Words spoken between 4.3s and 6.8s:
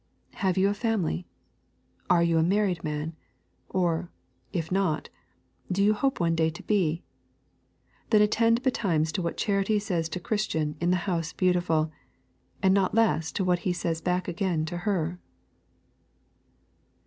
if not, do you hope one day to